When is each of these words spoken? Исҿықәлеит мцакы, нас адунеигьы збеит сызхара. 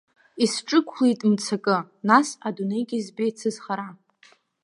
Исҿықәлеит 0.43 1.21
мцакы, 1.31 1.77
нас 2.07 2.27
адунеигьы 2.47 2.99
збеит 3.05 3.35
сызхара. 3.41 3.87